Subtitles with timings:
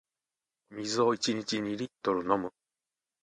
[0.71, 2.51] お水を一日二リットル飲む